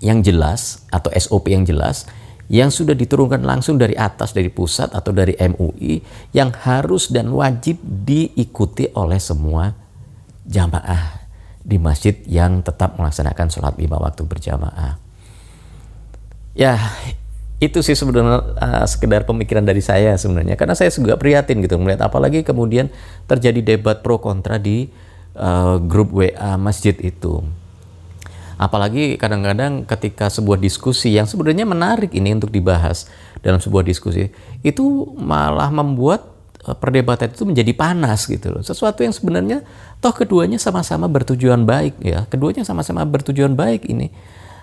yang 0.05 0.21
jelas 0.21 0.85
atau 0.93 1.09
SOP 1.17 1.49
yang 1.49 1.65
jelas 1.65 2.05
yang 2.53 2.69
sudah 2.69 2.93
diturunkan 2.93 3.41
langsung 3.41 3.81
dari 3.81 3.97
atas 3.97 4.37
dari 4.37 4.53
pusat 4.53 4.93
atau 4.93 5.11
dari 5.17 5.33
MUI 5.37 6.01
yang 6.37 6.53
harus 6.53 7.09
dan 7.09 7.33
wajib 7.33 7.81
diikuti 7.83 8.93
oleh 8.93 9.17
semua 9.17 9.73
jamaah 10.45 11.25
di 11.65 11.81
masjid 11.81 12.13
yang 12.29 12.61
tetap 12.61 13.01
melaksanakan 13.01 13.49
sholat 13.49 13.75
lima 13.81 13.97
waktu 13.97 14.29
berjamaah. 14.29 15.01
Ya, 16.53 16.77
itu 17.65 17.81
sih 17.81 17.97
sebenarnya 17.97 18.45
uh, 18.61 18.85
sekedar 18.85 19.25
pemikiran 19.25 19.65
dari 19.65 19.81
saya 19.81 20.21
sebenarnya 20.21 20.61
karena 20.61 20.77
saya 20.77 20.93
juga 20.93 21.17
prihatin 21.17 21.65
gitu 21.65 21.81
melihat 21.81 22.13
apalagi 22.13 22.45
kemudian 22.45 22.93
terjadi 23.25 23.75
debat 23.75 24.05
pro 24.05 24.21
kontra 24.21 24.61
di 24.61 24.93
uh, 25.39 25.81
grup 25.81 26.13
WA 26.13 26.61
masjid 26.61 26.93
itu 27.01 27.41
Apalagi 28.55 29.19
kadang-kadang 29.19 29.83
ketika 29.83 30.31
sebuah 30.31 30.63
diskusi 30.63 31.15
yang 31.15 31.27
sebenarnya 31.27 31.67
menarik 31.67 32.15
ini 32.15 32.35
untuk 32.35 32.55
dibahas 32.55 33.11
dalam 33.43 33.59
sebuah 33.59 33.83
diskusi, 33.83 34.31
itu 34.63 34.85
malah 35.19 35.75
membuat 35.75 36.25
eh, 36.63 36.77
perdebatan 36.77 37.35
itu 37.35 37.45
menjadi 37.45 37.73
panas 37.75 38.31
gitu 38.31 38.55
loh. 38.55 38.63
Sesuatu 38.63 39.03
yang 39.03 39.15
sebenarnya 39.15 39.67
toh 39.99 40.15
keduanya 40.15 40.57
sama-sama 40.63 41.11
bertujuan 41.11 41.67
baik 41.67 41.99
ya. 42.01 42.27
Keduanya 42.31 42.63
sama-sama 42.63 43.03
bertujuan 43.03 43.59
baik 43.59 43.91
ini. 43.91 44.15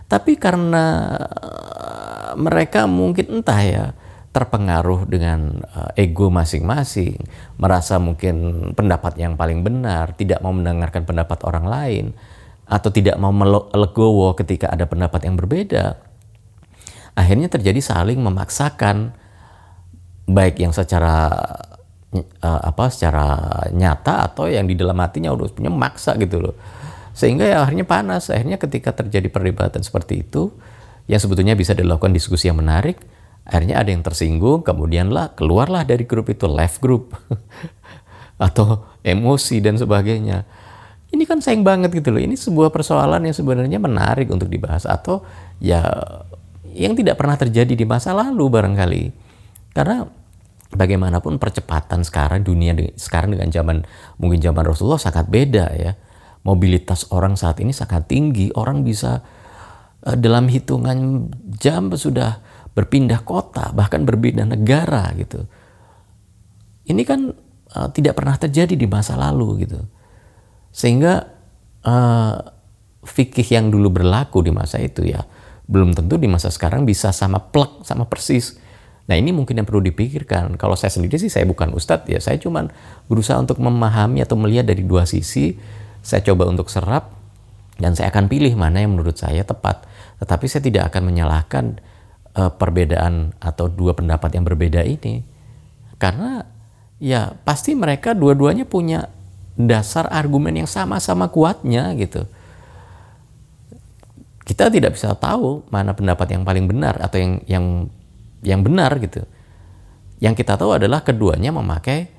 Tapi 0.07 0.39
karena 0.39 1.15
eh, 1.27 2.31
mereka 2.39 2.87
mungkin 2.87 3.43
entah 3.43 3.61
ya 3.63 3.85
terpengaruh 4.31 5.03
dengan 5.11 5.59
eh, 5.67 6.07
ego 6.07 6.31
masing-masing, 6.31 7.19
merasa 7.59 7.99
mungkin 7.99 8.71
pendapat 8.71 9.19
yang 9.19 9.35
paling 9.35 9.59
benar, 9.67 10.15
tidak 10.15 10.39
mau 10.39 10.55
mendengarkan 10.55 11.03
pendapat 11.03 11.43
orang 11.43 11.67
lain 11.67 12.05
atau 12.71 12.87
tidak 12.87 13.19
mau 13.19 13.35
melegowo 13.35 14.31
ketika 14.39 14.71
ada 14.71 14.87
pendapat 14.87 15.27
yang 15.27 15.35
berbeda, 15.35 15.99
akhirnya 17.19 17.51
terjadi 17.51 17.83
saling 17.83 18.15
memaksakan 18.23 19.11
baik 20.23 20.63
yang 20.63 20.71
secara 20.71 21.35
uh, 22.15 22.61
apa 22.63 22.87
secara 22.87 23.27
nyata 23.75 24.23
atau 24.31 24.47
yang 24.47 24.71
di 24.71 24.79
dalam 24.79 24.95
hatinya 25.03 25.35
udah 25.35 25.51
punya 25.51 25.67
maksa 25.67 26.15
gitu 26.15 26.39
loh. 26.39 26.55
Sehingga 27.11 27.43
ya 27.43 27.67
akhirnya 27.67 27.83
panas, 27.83 28.31
akhirnya 28.31 28.55
ketika 28.55 28.95
terjadi 28.95 29.27
perdebatan 29.27 29.83
seperti 29.83 30.23
itu 30.23 30.55
yang 31.11 31.19
sebetulnya 31.19 31.59
bisa 31.59 31.75
dilakukan 31.75 32.15
diskusi 32.15 32.47
yang 32.47 32.63
menarik, 32.63 33.03
akhirnya 33.43 33.83
ada 33.83 33.91
yang 33.91 33.99
tersinggung, 33.99 34.63
kemudianlah 34.63 35.35
keluarlah 35.35 35.83
dari 35.83 36.07
grup 36.07 36.31
itu 36.31 36.47
left 36.47 36.79
group. 36.79 37.11
Atau 38.47 38.87
emosi 39.03 39.59
dan 39.59 39.75
sebagainya 39.75 40.47
ini 41.11 41.23
kan 41.27 41.43
sayang 41.43 41.67
banget 41.67 41.91
gitu 41.91 42.09
loh. 42.15 42.23
Ini 42.23 42.39
sebuah 42.39 42.71
persoalan 42.71 43.27
yang 43.27 43.35
sebenarnya 43.35 43.79
menarik 43.83 44.31
untuk 44.31 44.47
dibahas 44.47 44.87
atau 44.87 45.27
ya 45.59 45.83
yang 46.71 46.95
tidak 46.95 47.19
pernah 47.19 47.35
terjadi 47.35 47.75
di 47.75 47.83
masa 47.83 48.15
lalu 48.15 48.47
barangkali. 48.47 49.03
Karena 49.75 50.07
bagaimanapun 50.71 51.35
percepatan 51.35 52.07
sekarang 52.07 52.47
dunia 52.47 52.71
sekarang 52.95 53.35
dengan 53.35 53.51
zaman 53.51 53.83
mungkin 54.15 54.39
zaman 54.39 54.63
Rasulullah 54.63 55.03
sangat 55.03 55.27
beda 55.27 55.65
ya. 55.75 55.91
Mobilitas 56.41 57.05
orang 57.13 57.37
saat 57.37 57.59
ini 57.59 57.75
sangat 57.75 58.07
tinggi. 58.07 58.49
Orang 58.55 58.81
bisa 58.81 59.21
uh, 60.07 60.17
dalam 60.17 60.47
hitungan 60.47 61.29
jam 61.59 61.91
sudah 61.93 62.41
berpindah 62.71 63.21
kota, 63.27 63.75
bahkan 63.75 64.07
berbeda 64.07 64.47
negara 64.47 65.11
gitu. 65.19 65.43
Ini 66.87 67.03
kan 67.03 67.35
uh, 67.77 67.87
tidak 67.91 68.17
pernah 68.17 68.39
terjadi 68.39 68.73
di 68.73 68.87
masa 68.87 69.19
lalu 69.19 69.67
gitu. 69.67 69.85
Sehingga 70.71 71.27
uh, 71.83 72.35
fikih 73.03 73.47
yang 73.51 73.69
dulu 73.69 73.91
berlaku 73.91 74.45
di 74.45 74.51
masa 74.53 74.79
itu 74.79 75.03
ya 75.03 75.25
belum 75.71 75.95
tentu 75.95 76.19
di 76.19 76.27
masa 76.27 76.51
sekarang 76.51 76.83
bisa 76.83 77.15
sama 77.15 77.39
plek 77.39 77.87
sama 77.87 78.03
persis. 78.03 78.59
Nah 79.07 79.15
ini 79.15 79.31
mungkin 79.31 79.63
yang 79.63 79.67
perlu 79.67 79.79
dipikirkan. 79.79 80.59
Kalau 80.59 80.75
saya 80.75 80.91
sendiri 80.91 81.15
sih 81.15 81.31
saya 81.31 81.47
bukan 81.47 81.71
ustadz 81.71 82.11
ya, 82.11 82.19
saya 82.19 82.35
cuma 82.37 82.67
berusaha 83.07 83.39
untuk 83.39 83.59
memahami 83.63 84.19
atau 84.19 84.35
melihat 84.35 84.67
dari 84.67 84.83
dua 84.83 85.07
sisi. 85.07 85.55
Saya 86.03 86.19
coba 86.27 86.49
untuk 86.49 86.67
serap 86.67 87.13
dan 87.79 87.95
saya 87.95 88.11
akan 88.11 88.27
pilih 88.27 88.51
mana 88.59 88.83
yang 88.83 88.99
menurut 88.99 89.15
saya 89.15 89.47
tepat. 89.47 89.87
Tetapi 90.19 90.45
saya 90.51 90.61
tidak 90.65 90.83
akan 90.91 91.07
menyalahkan 91.07 91.65
uh, 92.35 92.51
perbedaan 92.51 93.31
atau 93.39 93.71
dua 93.71 93.95
pendapat 93.95 94.35
yang 94.35 94.43
berbeda 94.43 94.83
ini. 94.83 95.23
Karena 95.95 96.43
ya 96.99 97.31
pasti 97.47 97.79
mereka 97.79 98.11
dua-duanya 98.11 98.67
punya 98.67 99.07
dasar 99.55 100.07
argumen 100.09 100.63
yang 100.63 100.69
sama-sama 100.69 101.27
kuatnya 101.27 101.91
gitu. 101.99 102.25
Kita 104.41 104.67
tidak 104.67 104.97
bisa 104.99 105.15
tahu 105.15 105.63
mana 105.71 105.95
pendapat 105.95 106.27
yang 106.33 106.43
paling 106.43 106.65
benar 106.67 106.99
atau 106.99 107.17
yang 107.19 107.33
yang 107.47 107.65
yang 108.41 108.61
benar 108.65 108.97
gitu. 108.99 109.23
Yang 110.21 110.45
kita 110.45 110.57
tahu 110.59 110.77
adalah 110.77 111.01
keduanya 111.01 111.53
memakai 111.53 112.09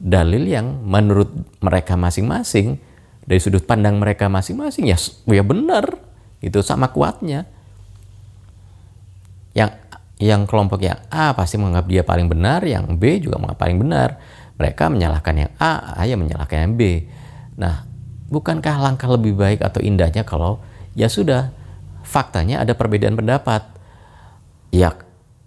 dalil 0.00 0.48
yang 0.48 0.80
menurut 0.80 1.28
mereka 1.60 1.92
masing-masing 1.98 2.80
dari 3.24 3.36
sudut 3.36 3.62
pandang 3.68 4.00
mereka 4.00 4.32
masing-masing 4.32 4.88
ya 4.88 4.96
ya 5.28 5.44
benar 5.44 5.98
gitu 6.40 6.64
sama 6.64 6.88
kuatnya. 6.88 7.44
Yang 9.52 9.70
yang 10.20 10.44
kelompok 10.44 10.84
yang 10.84 11.00
A 11.08 11.32
pasti 11.32 11.56
menganggap 11.56 11.88
dia 11.88 12.02
paling 12.04 12.28
benar, 12.28 12.60
yang 12.68 13.00
B 13.00 13.24
juga 13.24 13.40
menganggap 13.40 13.60
paling 13.60 13.78
benar. 13.80 14.08
Mereka 14.60 14.92
menyalahkan 14.92 15.34
yang 15.34 15.50
A, 15.56 15.96
A 15.96 16.04
yang 16.04 16.20
menyalahkan 16.20 16.68
yang 16.68 16.72
B. 16.76 17.08
Nah, 17.56 17.88
bukankah 18.28 18.76
langkah 18.76 19.08
lebih 19.08 19.32
baik 19.32 19.64
atau 19.64 19.80
indahnya 19.80 20.20
kalau 20.28 20.60
ya 20.92 21.08
sudah 21.08 21.48
faktanya 22.04 22.60
ada 22.60 22.76
perbedaan 22.76 23.16
pendapat. 23.16 23.64
Ya, 24.68 24.94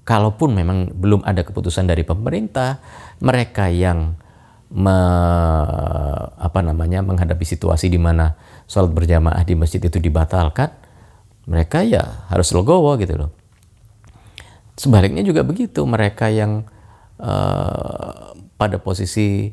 kalaupun 0.04 0.58
memang 0.58 0.92
belum 0.98 1.22
ada 1.24 1.46
keputusan 1.46 1.86
dari 1.86 2.02
pemerintah, 2.02 2.82
mereka 3.22 3.70
yang 3.70 4.18
me, 4.74 4.98
apa 6.34 6.60
namanya 6.66 7.06
menghadapi 7.06 7.46
situasi 7.46 7.88
di 7.88 8.02
mana 8.02 8.34
sholat 8.66 8.92
berjamaah 8.92 9.46
di 9.46 9.54
masjid 9.54 9.80
itu 9.80 10.02
dibatalkan, 10.02 10.74
mereka 11.46 11.86
ya 11.86 12.26
harus 12.34 12.50
legowo 12.52 12.98
gitu 12.98 13.16
loh. 13.16 13.32
Sebaliknya 14.74 15.22
juga 15.22 15.46
begitu, 15.46 15.86
mereka 15.86 16.34
yang 16.34 16.66
uh, 17.22 18.34
pada 18.64 18.80
posisi 18.80 19.52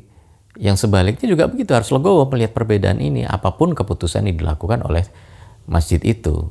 yang 0.55 0.79
sebaliknya 0.79 1.27
juga 1.27 1.51
begitu. 1.51 1.75
Harus 1.75 1.91
legowo 1.91 2.31
melihat 2.31 2.55
perbedaan 2.55 3.03
ini 3.03 3.27
apa 3.27 3.59
pun 3.59 3.75
keputusan 3.75 4.31
yang 4.31 4.39
dilakukan 4.39 4.87
oleh 4.87 5.03
masjid 5.67 5.99
itu. 5.99 6.47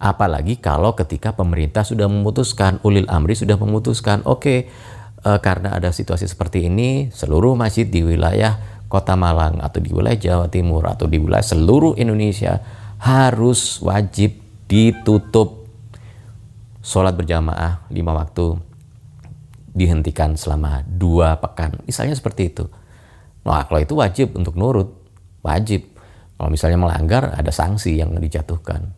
Apalagi 0.00 0.60
kalau 0.60 0.96
ketika 0.96 1.36
pemerintah 1.36 1.84
sudah 1.84 2.08
memutuskan, 2.08 2.80
ulil 2.84 3.08
amri 3.08 3.32
sudah 3.32 3.56
memutuskan, 3.56 4.20
oke, 4.28 4.40
okay, 4.44 4.58
uh, 5.24 5.40
karena 5.40 5.72
ada 5.72 5.88
situasi 5.88 6.28
seperti 6.28 6.68
ini, 6.68 7.08
seluruh 7.12 7.56
masjid 7.56 7.88
di 7.88 8.04
wilayah 8.04 8.60
Kota 8.92 9.16
Malang 9.16 9.64
atau 9.64 9.80
di 9.80 9.88
wilayah 9.92 10.16
Jawa 10.16 10.46
Timur 10.52 10.84
atau 10.84 11.08
di 11.08 11.16
wilayah 11.16 11.44
seluruh 11.44 11.96
Indonesia 11.96 12.60
harus 13.00 13.80
wajib 13.80 14.36
ditutup. 14.68 15.64
Sholat 16.84 17.18
berjamaah 17.18 17.88
lima 17.90 18.14
waktu 18.14 18.75
dihentikan 19.76 20.40
selama 20.40 20.80
dua 20.88 21.36
pekan. 21.36 21.76
Misalnya 21.84 22.16
seperti 22.16 22.48
itu. 22.48 22.64
Nah, 23.44 23.68
kalau 23.68 23.78
itu 23.84 23.92
wajib 23.92 24.32
untuk 24.34 24.56
nurut, 24.56 24.96
wajib. 25.44 25.92
Kalau 26.40 26.48
misalnya 26.48 26.80
melanggar, 26.80 27.36
ada 27.36 27.52
sanksi 27.52 27.96
yang 28.00 28.16
dijatuhkan 28.16 28.96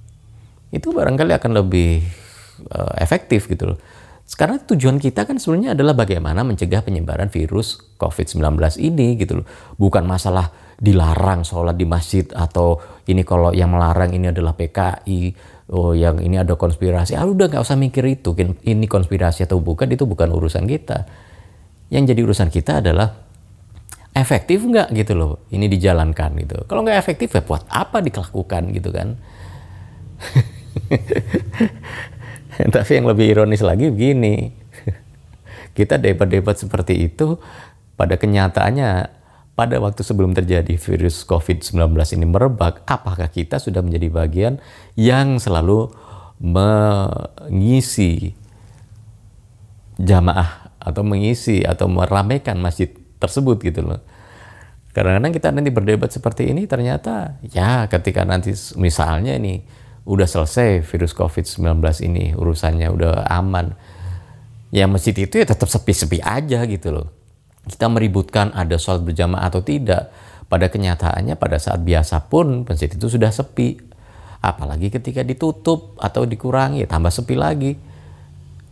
itu 0.69 0.93
barangkali 0.93 1.33
akan 1.33 1.53
lebih 1.65 2.05
uh, 2.73 2.93
efektif 3.01 3.49
gitu 3.49 3.75
loh. 3.75 3.79
Sekarang 4.29 4.61
tujuan 4.61 5.01
kita 5.01 5.25
kan 5.25 5.41
sebenarnya 5.41 5.73
adalah 5.73 5.97
bagaimana 5.97 6.45
mencegah 6.45 6.85
penyebaran 6.85 7.33
virus 7.33 7.81
COVID-19 7.97 8.61
ini 8.77 9.17
gitu 9.17 9.41
loh. 9.41 9.47
Bukan 9.81 10.05
masalah 10.05 10.53
dilarang 10.77 11.49
sholat 11.49 11.81
di 11.81 11.89
masjid 11.89 12.29
atau 12.37 12.77
ini 13.09 13.25
kalau 13.25 13.57
yang 13.57 13.73
melarang 13.73 14.13
ini 14.13 14.29
adalah 14.29 14.53
PKI, 14.53 15.33
oh 15.69 15.93
yang 15.93 16.21
ini 16.21 16.41
ada 16.41 16.57
konspirasi. 16.57 17.15
Ah 17.17 17.29
udah 17.29 17.49
nggak 17.49 17.63
usah 17.63 17.77
mikir 17.77 18.05
itu, 18.09 18.33
ini 18.65 18.87
konspirasi 18.89 19.45
atau 19.45 19.61
bukan 19.61 19.89
itu 19.93 20.05
bukan 20.09 20.33
urusan 20.33 20.65
kita. 20.65 21.05
Yang 21.89 22.13
jadi 22.13 22.21
urusan 22.25 22.49
kita 22.53 22.85
adalah 22.85 23.29
efektif 24.17 24.65
nggak 24.65 24.91
gitu 24.99 25.13
loh 25.15 25.33
ini 25.55 25.71
dijalankan 25.71 26.35
gitu. 26.43 26.65
Kalau 26.67 26.83
nggak 26.83 26.99
efektif 26.99 27.31
ya 27.33 27.43
buat 27.45 27.65
apa 27.69 28.01
dilakukan 28.03 28.63
gitu 28.75 28.91
kan. 28.91 29.15
Tapi 32.75 32.91
yang 32.91 33.07
lebih 33.07 33.31
ironis 33.31 33.63
lagi 33.63 33.87
begini, 33.93 34.51
kita 35.79 36.01
debat-debat 36.01 36.59
seperti 36.59 37.07
itu 37.07 37.39
pada 37.95 38.19
kenyataannya 38.19 39.18
pada 39.59 39.83
waktu 39.83 40.07
sebelum 40.07 40.39
terjadi 40.39 40.79
virus 40.79 41.27
COVID-19 41.27 41.91
ini 42.15 42.27
merebak, 42.31 42.87
apakah 42.87 43.27
kita 43.27 43.59
sudah 43.59 43.83
menjadi 43.83 44.07
bagian 44.07 44.55
yang 44.95 45.43
selalu 45.43 45.91
mengisi 46.39 46.79
jamaah 49.99 50.71
atau 50.79 51.03
mengisi 51.03 51.67
atau 51.67 51.91
meramaikan 51.91 52.55
masjid 52.63 52.87
tersebut 53.19 53.59
gitu 53.67 53.83
loh. 53.83 53.99
Kadang-kadang 54.95 55.35
kita 55.35 55.51
nanti 55.51 55.75
berdebat 55.75 56.15
seperti 56.15 56.55
ini 56.55 56.71
ternyata 56.71 57.43
ya 57.51 57.91
ketika 57.91 58.23
nanti 58.23 58.55
misalnya 58.79 59.35
ini 59.35 59.67
udah 60.07 60.31
selesai 60.31 60.87
virus 60.87 61.13
COVID-19 61.19 61.83
ini 62.07 62.31
urusannya 62.39 62.89
udah 62.95 63.27
aman. 63.27 63.75
Ya 64.71 64.87
masjid 64.87 65.19
itu 65.19 65.35
ya 65.35 65.51
tetap 65.51 65.67
sepi-sepi 65.67 66.23
aja 66.23 66.63
gitu 66.63 66.95
loh. 66.95 67.18
Kita 67.69 67.87
meributkan 67.93 68.51
ada 68.57 68.81
sholat 68.81 69.05
berjamaah 69.05 69.53
atau 69.53 69.61
tidak. 69.61 70.09
Pada 70.49 70.73
kenyataannya 70.73 71.37
pada 71.37 71.61
saat 71.61 71.85
biasa 71.85 72.33
pun 72.33 72.65
masjid 72.65 72.89
itu 72.89 73.07
sudah 73.07 73.29
sepi. 73.29 73.77
Apalagi 74.41 74.89
ketika 74.89 75.21
ditutup 75.21 76.01
atau 76.01 76.25
dikurangi 76.25 76.89
tambah 76.89 77.13
sepi 77.13 77.37
lagi. 77.37 77.77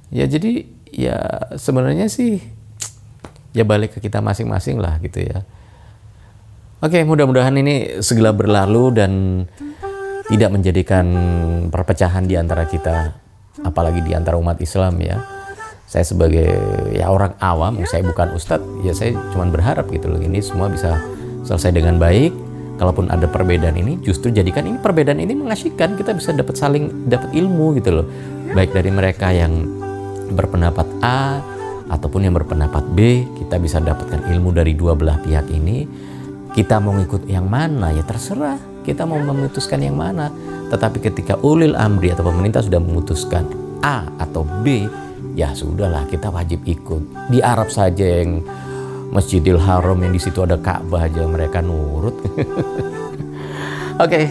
Ya 0.08 0.24
jadi 0.24 0.64
ya 0.88 1.18
sebenarnya 1.60 2.08
sih 2.08 2.40
ya 3.52 3.68
balik 3.68 3.96
ke 3.96 3.98
kita 4.04 4.24
masing-masing 4.24 4.80
lah 4.80 4.96
gitu 5.04 5.20
ya. 5.20 5.44
Oke, 6.76 7.00
mudah-mudahan 7.08 7.56
ini 7.56 8.04
segera 8.04 8.36
berlalu 8.36 8.92
dan 8.92 9.12
tidak 10.28 10.52
menjadikan 10.52 11.06
perpecahan 11.72 12.28
di 12.28 12.36
antara 12.36 12.68
kita, 12.68 13.16
apalagi 13.64 14.04
di 14.04 14.12
antara 14.12 14.36
umat 14.36 14.60
Islam 14.60 15.00
ya. 15.00 15.35
Saya 15.86 16.02
sebagai 16.02 16.50
ya 16.90 17.06
orang 17.06 17.38
awam, 17.38 17.78
saya 17.86 18.02
bukan 18.02 18.34
ustadz, 18.34 18.66
ya 18.82 18.90
saya 18.90 19.14
cuma 19.30 19.46
berharap 19.46 19.86
gitu 19.94 20.10
loh 20.10 20.18
ini 20.18 20.42
semua 20.42 20.66
bisa 20.66 20.98
selesai 21.46 21.70
dengan 21.78 21.96
baik. 22.02 22.34
Kalaupun 22.76 23.08
ada 23.08 23.24
perbedaan 23.24 23.72
ini, 23.72 23.96
justru 24.04 24.28
jadikan 24.28 24.68
ini 24.68 24.76
perbedaan 24.76 25.16
ini 25.16 25.32
mengasyikkan. 25.32 25.96
Kita 25.96 26.12
bisa 26.12 26.36
dapat 26.36 26.60
saling 26.60 27.08
dapat 27.08 27.32
ilmu 27.32 27.72
gitu 27.80 28.02
loh, 28.02 28.06
baik 28.52 28.76
dari 28.76 28.92
mereka 28.92 29.32
yang 29.32 29.64
berpendapat 30.36 30.84
A 31.00 31.40
ataupun 31.88 32.28
yang 32.28 32.34
berpendapat 32.36 32.84
B, 32.92 33.24
kita 33.40 33.56
bisa 33.56 33.80
dapatkan 33.80 34.28
ilmu 34.28 34.52
dari 34.52 34.76
dua 34.76 34.92
belah 34.92 35.16
pihak 35.24 35.48
ini. 35.54 35.88
Kita 36.52 36.76
mau 36.82 36.92
ngikut 36.92 37.28
yang 37.30 37.48
mana 37.48 37.92
ya 37.92 38.04
terserah 38.04 38.76
kita 38.86 39.02
mau 39.02 39.18
memutuskan 39.18 39.82
yang 39.82 39.98
mana. 39.98 40.30
Tetapi 40.70 41.02
ketika 41.02 41.34
ulil 41.42 41.74
amri 41.74 42.14
atau 42.14 42.22
pemerintah 42.30 42.62
sudah 42.62 42.78
memutuskan 42.78 43.42
A 43.82 44.06
atau 44.22 44.46
B, 44.62 44.86
ya 45.36 45.52
sudahlah 45.52 46.08
kita 46.08 46.32
wajib 46.32 46.64
ikut. 46.64 47.30
Di 47.30 47.44
Arab 47.44 47.68
saja 47.68 48.24
yang 48.24 48.40
Masjidil 49.12 49.60
Haram 49.60 50.00
yang 50.02 50.10
di 50.10 50.18
situ 50.18 50.42
ada 50.42 50.56
Ka'bah 50.58 51.06
aja 51.06 51.22
mereka 51.28 51.60
nurut. 51.62 52.16
Oke, 52.36 52.42
okay, 54.00 54.24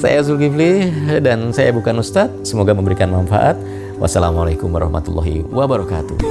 saya 0.00 0.24
Zulkifli 0.24 0.90
dan 1.20 1.52
saya 1.52 1.70
bukan 1.70 2.00
Ustadz. 2.00 2.48
Semoga 2.48 2.72
memberikan 2.72 3.12
manfaat. 3.12 3.60
Wassalamualaikum 4.00 4.72
warahmatullahi 4.72 5.44
wabarakatuh. 5.52 6.24